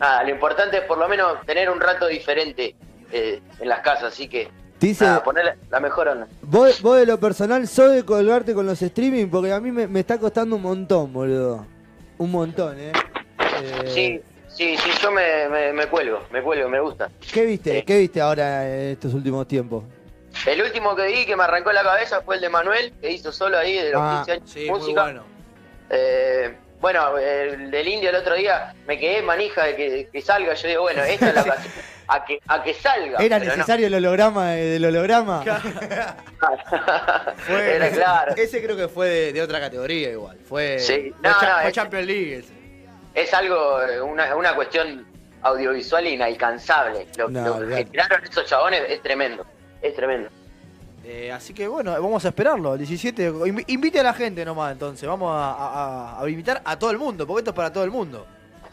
nada, 0.00 0.24
lo 0.24 0.30
importante 0.30 0.78
es 0.78 0.82
por 0.84 0.98
lo 0.98 1.08
menos 1.08 1.40
tener 1.46 1.70
un 1.70 1.80
rato 1.80 2.06
diferente 2.08 2.74
eh, 3.12 3.40
en 3.60 3.68
las 3.68 3.80
casas, 3.80 4.12
así 4.14 4.28
que 4.28 4.48
Dice, 4.80 5.04
nada, 5.04 5.22
poner 5.22 5.58
la 5.70 5.78
mejor 5.78 6.08
onda. 6.08 6.26
vos, 6.42 6.80
vos 6.80 6.96
de 6.96 7.04
lo 7.06 7.20
personal, 7.20 7.68
sos 7.68 7.92
de 7.92 8.04
colgarte 8.04 8.54
con 8.54 8.66
los 8.66 8.80
streaming 8.82 9.28
porque 9.28 9.52
a 9.52 9.60
mí 9.60 9.70
me, 9.70 9.86
me 9.86 10.00
está 10.00 10.18
costando 10.18 10.56
un 10.56 10.62
montón, 10.62 11.12
boludo. 11.12 11.66
Un 12.18 12.30
montón, 12.32 12.78
¿eh? 12.80 12.92
Eh, 13.62 13.82
Sí, 13.94 14.22
sí, 14.60 14.76
sí, 14.76 14.90
yo 15.02 15.10
me, 15.10 15.48
me, 15.48 15.72
me 15.72 15.86
cuelgo, 15.86 16.22
me 16.30 16.42
cuelgo, 16.42 16.68
me 16.68 16.80
gusta. 16.80 17.08
¿Qué 17.32 17.46
viste? 17.46 17.78
Sí. 17.78 17.82
¿Qué 17.82 17.98
viste 17.98 18.20
ahora 18.20 18.66
en 18.68 18.90
estos 18.90 19.14
últimos 19.14 19.48
tiempos? 19.48 19.84
El 20.46 20.60
último 20.62 20.94
que 20.94 21.06
vi 21.06 21.24
que 21.26 21.34
me 21.34 21.44
arrancó 21.44 21.72
la 21.72 21.82
cabeza 21.82 22.20
fue 22.22 22.34
el 22.36 22.40
de 22.42 22.48
Manuel, 22.50 22.92
que 23.00 23.10
hizo 23.10 23.32
solo 23.32 23.56
ahí 23.58 23.76
de 23.76 23.90
los 23.92 24.00
Ah, 24.02 24.22
15 24.26 24.32
años 24.32 24.50
Sí, 24.50 24.70
muy 24.70 24.92
bueno. 24.92 25.24
Eh, 25.90 26.54
bueno, 26.80 27.18
el 27.18 27.70
del 27.70 27.88
indio 27.88 28.10
el 28.10 28.16
otro 28.16 28.34
día 28.36 28.74
me 28.86 28.98
quedé 28.98 29.22
manija 29.22 29.64
de 29.64 29.76
que, 29.76 30.08
que 30.12 30.20
salga. 30.22 30.54
Yo 30.54 30.68
digo, 30.68 30.82
bueno, 30.82 31.02
esta 31.04 31.28
es 31.30 31.34
la 31.34 31.40
ocasión. 31.42 31.72
A 32.08 32.24
que, 32.24 32.38
a 32.48 32.62
que 32.62 32.74
salga. 32.74 33.18
¿Era 33.18 33.38
no. 33.38 33.44
necesario 33.46 33.86
el 33.86 33.94
holograma 33.94 34.56
eh, 34.58 34.62
del 34.64 34.84
holograma? 34.84 35.42
Fue- 37.38 37.76
Era 37.76 37.90
claro. 37.90 38.34
Ese 38.36 38.62
creo 38.62 38.76
que 38.76 38.88
fue 38.88 39.08
de, 39.08 39.32
de 39.32 39.42
otra 39.42 39.60
categoría 39.60 40.10
igual. 40.10 40.38
Fue, 40.48 40.78
Sí. 40.78 41.12
fue 41.20 41.28
No, 41.30 41.40
cha- 41.40 41.48
no, 41.48 41.60
fue 41.60 41.68
es- 41.70 41.74
Champions 41.74 42.06
League 42.06 42.36
ese. 42.36 42.59
Es 43.14 43.32
algo, 43.34 43.82
eh, 43.82 44.00
una, 44.00 44.34
una 44.36 44.54
cuestión 44.54 45.06
audiovisual 45.42 46.06
inalcanzable. 46.06 47.06
Lo, 47.16 47.28
No, 47.28 47.60
lo 47.60 47.76
que 47.76 47.84
tiraron 47.86 48.22
esos 48.24 48.44
chabones 48.46 48.82
es 48.88 49.02
tremendo. 49.02 49.44
Es 49.82 49.94
tremendo. 49.94 50.28
Eh, 51.04 51.32
así 51.32 51.54
que 51.54 51.66
bueno, 51.66 51.92
vamos 51.92 52.24
a 52.24 52.28
esperarlo. 52.28 52.74
El 52.74 52.78
17. 52.80 53.30
invi- 53.32 53.64
Invite 53.68 54.00
a 54.00 54.02
la 54.02 54.12
gente 54.14 54.44
nomás 54.44 54.72
entonces. 54.72 55.08
Vamos 55.08 55.32
a, 55.34 55.50
a- 55.52 56.18
a- 56.18 56.22
a 56.24 56.28
invitar 56.28 56.60
a 56.64 56.78
todo 56.78 56.90
el 56.90 56.98
mundo, 56.98 57.26
porque 57.26 57.40
esto 57.40 57.50
es 57.50 57.56
para 57.56 57.72
todo 57.72 57.84
el 57.84 57.90
mundo. 57.90 58.26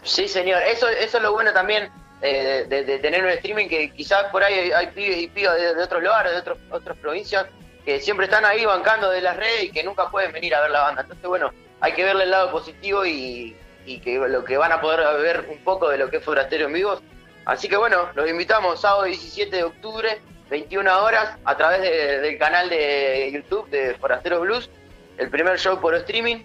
Sí, 0.03 0.27
señor. 0.27 0.61
Eso, 0.63 0.87
eso 0.89 1.17
es 1.17 1.23
lo 1.23 1.31
bueno 1.31 1.53
también 1.53 1.89
eh, 2.21 2.65
de, 2.67 2.83
de 2.83 2.99
tener 2.99 3.23
un 3.23 3.29
streaming 3.29 3.67
que 3.67 3.91
quizás 3.91 4.25
por 4.25 4.43
ahí 4.43 4.53
hay, 4.55 4.71
hay 4.71 4.87
pibes 4.87 5.17
y 5.17 5.27
pibas 5.29 5.55
de, 5.55 5.73
de 5.73 5.83
otros 5.83 6.03
lugares, 6.03 6.33
de 6.33 6.37
otros, 6.39 6.57
otras 6.69 6.97
provincias, 6.97 7.45
que 7.85 7.99
siempre 8.01 8.25
están 8.25 8.43
ahí 8.45 8.65
bancando 8.65 9.09
de 9.09 9.21
las 9.21 9.37
redes 9.37 9.63
y 9.63 9.71
que 9.71 9.83
nunca 9.83 10.09
pueden 10.09 10.31
venir 10.33 10.53
a 10.53 10.61
ver 10.61 10.71
la 10.71 10.81
banda. 10.81 11.01
Entonces, 11.03 11.27
bueno, 11.27 11.51
hay 11.79 11.93
que 11.93 12.03
verle 12.03 12.25
el 12.25 12.31
lado 12.31 12.51
positivo 12.51 13.05
y, 13.05 13.55
y 13.87 13.99
que 13.99 14.17
lo 14.19 14.43
que 14.43 14.57
van 14.57 14.71
a 14.71 14.81
poder 14.81 14.99
ver 15.21 15.47
un 15.49 15.57
poco 15.63 15.89
de 15.89 15.97
lo 15.97 16.09
que 16.09 16.17
es 16.17 16.23
Forastero 16.23 16.65
en 16.67 16.73
vivos. 16.73 17.01
Así 17.45 17.67
que 17.69 17.77
bueno, 17.77 18.09
los 18.13 18.29
invitamos 18.29 18.81
sábado 18.81 19.03
17 19.05 19.55
de 19.55 19.63
octubre, 19.63 20.19
21 20.49 21.03
horas, 21.03 21.37
a 21.45 21.55
través 21.57 21.81
de- 21.81 22.19
del 22.19 22.37
canal 22.37 22.69
de 22.69 23.31
YouTube 23.33 23.69
de 23.69 23.95
Forasteros 23.95 24.41
Blues, 24.41 24.69
el 25.17 25.29
primer 25.29 25.57
show 25.57 25.79
por 25.79 25.95
streaming, 25.95 26.43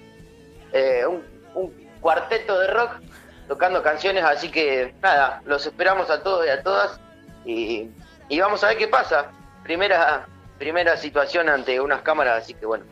eh, 0.73 1.05
un, 1.07 1.23
un 1.55 1.71
cuarteto 2.01 2.59
de 2.61 2.69
rock 2.69 2.93
tocando 3.49 3.83
canciones, 3.83 4.25
así 4.25 4.49
que 4.51 4.95
nada, 5.03 5.43
los 5.45 5.67
esperamos 5.67 6.09
a 6.11 6.23
todos 6.23 6.47
y 6.47 6.49
a 6.49 6.63
todas 6.63 7.01
y, 7.45 7.91
y 8.29 8.41
vamos 8.41 8.63
a 8.65 8.69
ver 8.69 8.79
qué 8.79 8.89
pasa. 8.89 9.27
Primera, 9.65 10.27
primera 10.59 10.97
situación 10.97 11.49
ante 11.49 11.81
unas 11.81 12.03
cámaras, 12.03 12.45
así 12.45 12.55
que 12.55 12.65
bueno. 12.67 12.85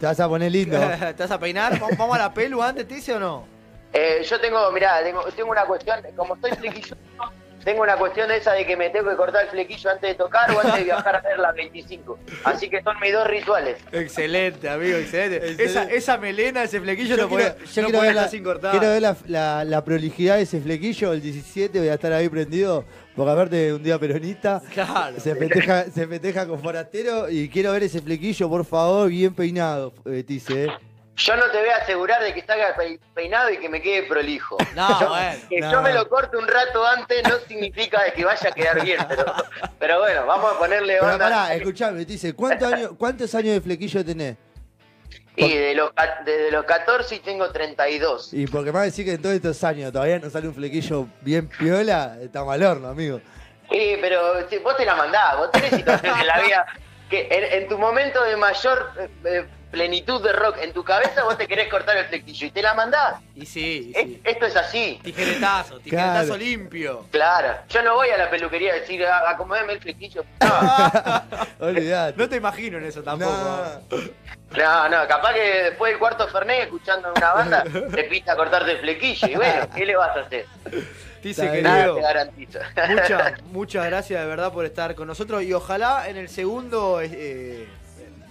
Te 0.00 0.06
vas 0.06 0.20
a 0.20 0.28
poner 0.28 0.52
lindo. 0.52 0.78
¿Te 1.16 1.22
vas 1.22 1.30
a 1.30 1.38
peinar? 1.38 1.78
¿Vamos 1.80 1.96
vamos 1.98 2.16
a 2.16 2.20
la 2.20 2.32
pelu 2.34 2.62
antes, 2.62 2.86
te 2.86 2.94
dice 2.94 3.14
o 3.14 3.18
no? 3.20 3.55
Eh, 3.92 4.22
yo 4.28 4.40
tengo, 4.40 4.70
mirá, 4.72 5.02
tengo, 5.02 5.22
tengo 5.34 5.50
una 5.50 5.64
cuestión, 5.64 6.00
como 6.16 6.34
estoy 6.34 6.50
flequilloso, 6.52 6.96
tengo 7.64 7.82
una 7.82 7.96
cuestión 7.96 8.28
de 8.28 8.36
esa 8.36 8.52
de 8.52 8.64
que 8.66 8.76
me 8.76 8.90
tengo 8.90 9.10
que 9.10 9.16
cortar 9.16 9.44
el 9.44 9.50
flequillo 9.50 9.90
antes 9.90 10.10
de 10.10 10.14
tocar 10.14 10.50
o 10.52 10.60
antes 10.60 10.74
de 10.76 10.84
viajar 10.84 11.16
a 11.16 11.20
ver 11.20 11.38
las 11.38 11.54
25. 11.54 12.18
Así 12.44 12.68
que 12.68 12.80
son 12.82 12.98
mis 13.00 13.12
dos 13.12 13.26
rituales. 13.26 13.78
Excelente, 13.90 14.68
amigo, 14.68 14.98
excelente. 14.98 15.36
Excelente. 15.38 15.64
Esa, 15.64 15.82
esa 15.84 16.16
melena, 16.18 16.62
ese 16.64 16.80
flequillo 16.80 17.16
Yo 17.16 17.22
no 17.24 17.28
quiero, 17.28 17.54
podía, 17.54 17.66
yo 17.66 17.82
no 17.82 17.88
quiero 17.88 18.02
ver, 18.02 18.14
la, 18.14 18.28
sin 18.28 18.44
cortar. 18.44 18.70
quiero 18.72 18.86
ver 18.88 19.02
la, 19.02 19.16
la- 19.26 19.64
la 19.64 19.84
prolijidad 19.84 20.36
de 20.36 20.42
ese 20.42 20.60
flequillo. 20.60 21.12
El 21.12 21.22
17 21.22 21.78
voy 21.78 21.88
a 21.88 21.94
estar 21.94 22.12
ahí 22.12 22.28
prendido. 22.28 22.84
Porque 23.16 23.32
aparte 23.32 23.72
un 23.72 23.82
día 23.82 23.98
peronista. 23.98 24.62
Claro. 24.74 25.18
Se 25.18 25.34
festeja, 25.34 25.84
se 25.84 26.06
festeja 26.06 26.46
con 26.46 26.60
forastero 26.60 27.30
y 27.30 27.48
quiero 27.48 27.72
ver 27.72 27.84
ese 27.84 28.02
flequillo, 28.02 28.48
por 28.50 28.64
favor, 28.66 29.08
bien 29.08 29.34
peinado, 29.34 29.94
eh, 30.04 30.22
Tice. 30.22 30.64
¿eh? 30.66 30.68
Yo 31.16 31.34
no 31.36 31.44
te 31.50 31.58
voy 31.60 31.68
a 31.70 31.76
asegurar 31.76 32.22
de 32.22 32.34
que 32.34 32.40
esté 32.40 32.52
pe- 32.76 33.00
peinado 33.14 33.50
y 33.50 33.56
que 33.56 33.68
me 33.68 33.80
quede 33.80 34.02
prolijo. 34.04 34.56
No, 34.74 35.00
Yo- 35.00 35.08
bueno. 35.08 35.38
Que 35.48 35.60
no. 35.60 35.72
yo 35.72 35.82
me 35.82 35.92
lo 35.94 36.08
corte 36.08 36.36
un 36.36 36.46
rato 36.46 36.86
antes 36.86 37.22
no 37.28 37.38
significa 37.48 38.12
que 38.12 38.24
vaya 38.24 38.50
a 38.50 38.52
quedar 38.52 38.82
bien, 38.84 38.98
pero, 39.08 39.24
pero 39.78 39.98
bueno, 40.00 40.26
vamos 40.26 40.52
a 40.54 40.58
ponerle 40.58 40.94
Pero 41.00 41.12
onda. 41.12 41.18
pará, 41.18 41.54
escuchame, 41.54 42.04
Tice, 42.04 42.34
¿cuántos 42.34 42.70
años, 42.72 42.90
¿cuántos 42.98 43.34
años 43.34 43.54
de 43.54 43.60
flequillo 43.62 44.04
tenés? 44.04 44.36
Y 45.38 45.54
de 45.54 45.74
los, 45.74 45.90
desde 46.24 46.50
los 46.50 46.64
14 46.64 47.14
y 47.16 47.18
tengo 47.20 47.50
32. 47.50 48.32
Y 48.32 48.46
porque 48.46 48.72
más 48.72 48.84
decir 48.84 49.04
que 49.04 49.12
en 49.12 49.22
todos 49.22 49.34
estos 49.34 49.62
años 49.64 49.92
todavía 49.92 50.18
no 50.18 50.30
sale 50.30 50.48
un 50.48 50.54
flequillo 50.54 51.06
bien 51.20 51.48
piola, 51.48 52.16
está 52.22 52.42
mal 52.44 52.62
horno, 52.62 52.88
amigo. 52.88 53.20
Sí, 53.70 53.96
pero 54.00 54.34
vos 54.62 54.76
te 54.76 54.84
la 54.86 54.94
mandás, 54.94 55.36
vos 55.36 55.50
tenés 55.50 55.70
situaciones 55.74 56.20
en 56.20 56.26
la 56.26 56.40
vida 56.40 56.66
que 57.10 57.28
en, 57.30 57.62
en 57.62 57.68
tu 57.68 57.76
momento 57.78 58.22
de 58.24 58.36
mayor 58.36 58.90
eh, 58.98 59.08
eh, 59.24 59.46
plenitud 59.76 60.22
de 60.22 60.32
rock, 60.32 60.56
en 60.62 60.72
tu 60.72 60.82
cabeza 60.82 61.22
vos 61.24 61.36
te 61.36 61.46
querés 61.46 61.68
cortar 61.68 61.98
el 61.98 62.06
flequillo 62.06 62.46
y 62.46 62.50
te 62.50 62.62
la 62.62 62.72
mandás. 62.72 63.16
Y 63.34 63.44
sí, 63.44 63.92
y 63.94 63.98
Es- 63.98 64.06
sí. 64.06 64.20
esto 64.24 64.46
es 64.46 64.56
así. 64.56 64.98
Tijeretazo, 65.04 65.78
tijeretazo 65.80 66.24
Claro. 66.28 66.36
limpio. 66.38 67.04
Claro, 67.10 67.58
yo 67.68 67.82
no 67.82 67.94
voy 67.94 68.08
a 68.08 68.16
la 68.16 68.30
peluquería 68.30 68.72
a 68.72 68.76
decir, 68.76 69.04
"Ah, 69.04 69.28
acomodame 69.28 69.74
el 69.74 69.80
flequillo. 69.80 70.24
No, 70.40 70.48
Olvidate. 71.66 72.16
No 72.16 72.26
te 72.26 72.36
imagino 72.36 72.78
en 72.78 72.84
eso 72.84 73.02
tampoco. 73.02 73.30
No. 73.90 73.98
no, 74.56 74.88
no, 74.88 75.06
capaz 75.08 75.34
que 75.34 75.62
después 75.64 75.92
del 75.92 75.98
cuarto 75.98 76.26
Fernet, 76.28 76.62
escuchando 76.62 77.12
una 77.14 77.32
banda, 77.34 77.64
te 77.94 78.04
pista 78.04 78.34
cortarte 78.34 78.72
el 78.72 78.78
flequillo. 78.78 79.28
Y 79.28 79.34
bueno, 79.34 79.68
¿qué 79.76 79.84
le 79.84 79.94
vas 79.96 80.16
a 80.16 80.20
hacer? 80.20 80.46
Dice 81.22 81.50
que. 81.52 81.60
Nada 81.60 81.92
garantizo. 82.00 82.60
muchas, 82.88 83.42
muchas 83.52 83.84
gracias 83.86 84.20
de 84.22 84.26
verdad 84.26 84.52
por 84.54 84.64
estar 84.64 84.94
con 84.94 85.06
nosotros 85.06 85.42
y 85.42 85.52
ojalá 85.52 86.08
en 86.08 86.16
el 86.16 86.30
segundo. 86.30 87.00
eh, 87.02 87.68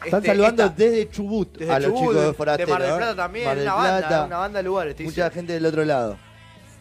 Están 0.03 0.19
este, 0.19 0.27
saludando 0.27 0.63
esta- 0.63 0.75
desde 0.75 1.09
Chubut 1.09 1.57
desde 1.57 1.71
a 1.73 1.79
los 1.79 1.87
Chubut, 1.89 1.99
chicos 2.01 2.15
de 2.15 2.27
de 2.27 2.33
Forastero. 2.33 2.69
Mar 2.69 2.81
del 2.81 2.91
¿eh? 2.91 2.97
Plata 2.97 3.15
también, 3.15 3.45
Mar 3.45 3.55
del 3.55 3.65
una 3.65 3.73
banda, 3.75 4.23
una 4.25 4.37
banda 4.37 4.59
de 4.59 4.63
lugares. 4.63 4.99
Mucha 4.99 5.29
gente 5.31 5.53
del 5.53 5.65
otro 5.65 5.85
lado. 5.85 6.17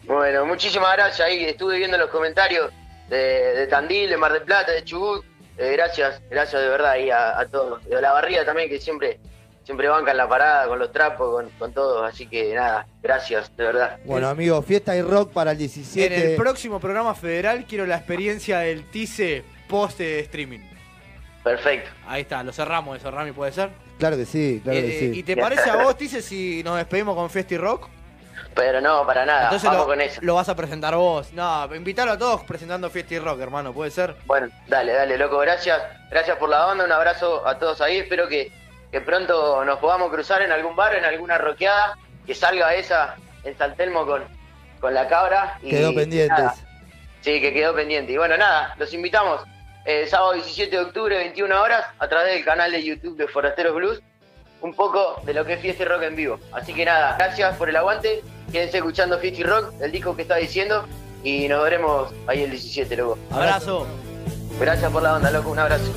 Bueno, 0.05 0.45
muchísimas 0.45 0.93
gracias. 0.95 1.27
Ahí 1.27 1.43
estuve 1.45 1.77
viendo 1.77 1.97
los 1.97 2.09
comentarios 2.09 2.71
de, 3.09 3.17
de 3.17 3.67
Tandil, 3.67 4.09
de 4.09 4.17
Mar 4.17 4.33
del 4.33 4.43
Plata, 4.43 4.71
de 4.71 4.83
Chubut. 4.83 5.23
Eh, 5.57 5.71
gracias, 5.73 6.21
gracias 6.29 6.61
de 6.61 6.67
verdad 6.67 6.91
ahí 6.91 7.09
a, 7.09 7.39
a 7.39 7.45
todos. 7.47 7.83
De 7.85 7.99
la 8.01 8.11
barriga 8.11 8.43
también, 8.45 8.69
que 8.69 8.79
siempre 8.79 9.19
siempre 9.63 9.87
bancan 9.87 10.15
la 10.15 10.29
parada 10.29 10.67
con 10.67 10.77
los 10.77 10.91
trapos, 10.91 11.31
con, 11.33 11.49
con 11.57 11.73
todos. 11.73 12.07
Así 12.07 12.27
que 12.27 12.53
nada, 12.53 12.85
gracias, 13.01 13.55
de 13.57 13.63
verdad. 13.63 13.97
Bueno, 14.05 14.27
amigos, 14.27 14.63
fiesta 14.63 14.95
y 14.95 15.01
rock 15.01 15.31
para 15.31 15.51
el 15.53 15.57
17. 15.57 16.15
En 16.23 16.29
el 16.31 16.35
próximo 16.35 16.79
programa 16.79 17.15
federal 17.15 17.65
quiero 17.67 17.87
la 17.87 17.95
experiencia 17.95 18.59
del 18.59 18.83
TICE 18.91 19.43
post 19.67 20.01
eh, 20.01 20.19
streaming. 20.19 20.59
Perfecto. 21.45 21.91
Ahí 22.07 22.23
está, 22.23 22.41
lo 22.43 22.51
cerramos 22.51 22.97
eso, 22.97 23.11
Rami, 23.11 23.31
¿puede 23.31 23.51
ser? 23.51 23.69
Claro 23.99 24.17
que 24.17 24.25
sí, 24.25 24.59
claro 24.63 24.79
Eh, 24.79 24.81
que 24.81 24.99
sí. 24.99 25.11
¿Y 25.19 25.21
te 25.23 25.37
parece 25.37 25.69
a 25.69 25.75
vos, 25.75 25.95
Tice, 25.95 26.23
si 26.23 26.63
nos 26.63 26.75
despedimos 26.77 27.15
con 27.15 27.29
Festi 27.29 27.55
Rock? 27.55 27.87
Pero 28.55 28.81
no, 28.81 29.05
para 29.05 29.27
nada. 29.27 29.43
Entonces 29.43 29.69
Vamos 29.69 29.83
lo, 29.83 29.87
con 29.87 30.01
eso. 30.01 30.19
lo 30.23 30.33
vas 30.33 30.49
a 30.49 30.55
presentar 30.55 30.95
vos. 30.95 31.31
No, 31.33 31.69
invitarlo 31.75 32.13
a 32.13 32.17
todos 32.17 32.43
presentando 32.45 32.89
Fiesti 32.89 33.19
Rock, 33.19 33.41
hermano, 33.41 33.73
¿puede 33.73 33.91
ser? 33.91 34.15
Bueno, 34.25 34.47
dale, 34.67 34.93
dale, 34.93 35.19
loco, 35.19 35.37
gracias. 35.37 35.79
Gracias 36.09 36.35
por 36.37 36.49
la 36.49 36.65
onda, 36.65 36.83
un 36.83 36.91
abrazo 36.91 37.47
a 37.47 37.59
todos 37.59 37.79
ahí. 37.79 37.97
Espero 37.99 38.27
que, 38.27 38.51
que 38.91 39.01
pronto 39.01 39.63
nos 39.65 39.77
podamos 39.77 40.09
cruzar 40.11 40.41
en 40.41 40.51
algún 40.51 40.75
bar, 40.75 40.95
en 40.95 41.05
alguna 41.05 41.37
roqueada, 41.37 41.95
que 42.25 42.33
salga 42.33 42.73
esa 42.73 43.17
en 43.43 43.55
San 43.55 43.75
Telmo 43.75 44.03
con, 44.07 44.23
con 44.81 44.95
la 44.95 45.07
cabra. 45.07 45.59
Y 45.61 45.69
Quedó 45.69 45.93
pendientes. 45.93 46.39
nada, 46.39 46.55
sí, 47.21 47.39
que 47.39 47.53
quedó 47.53 47.75
pendiente. 47.75 48.13
Y 48.13 48.17
bueno, 48.17 48.35
nada, 48.35 48.73
los 48.79 48.91
invitamos 48.95 49.41
el 49.85 50.09
sábado 50.09 50.33
17 50.33 50.75
de 50.75 50.81
octubre, 50.81 51.15
21 51.15 51.61
horas, 51.61 51.85
a 51.99 52.07
través 52.07 52.33
del 52.33 52.43
canal 52.43 52.71
de 52.71 52.83
YouTube 52.83 53.15
de 53.17 53.27
Forasteros 53.27 53.75
Blues, 53.75 54.01
un 54.61 54.73
poco 54.73 55.21
de 55.23 55.33
lo 55.33 55.45
que 55.45 55.53
es 55.53 55.61
Fiesta 55.61 55.83
y 55.83 55.85
Rock 55.85 56.03
en 56.03 56.15
vivo. 56.15 56.39
Así 56.51 56.73
que 56.73 56.85
nada, 56.85 57.15
gracias 57.17 57.55
por 57.55 57.69
el 57.69 57.75
aguante, 57.75 58.23
quédense 58.51 58.77
escuchando 58.77 59.19
Fiesta 59.19 59.41
y 59.41 59.43
Rock, 59.43 59.73
el 59.81 59.91
disco 59.91 60.15
que 60.15 60.23
está 60.23 60.35
diciendo, 60.37 60.87
y 61.23 61.47
nos 61.47 61.63
veremos 61.63 62.11
ahí 62.27 62.43
el 62.43 62.51
17, 62.51 62.95
loco. 62.97 63.19
Abrazo. 63.31 63.87
Gracias 64.59 64.91
por 64.91 65.03
la 65.03 65.15
onda, 65.15 65.29
loco, 65.31 65.49
un 65.49 65.59
abrazo. 65.59 65.93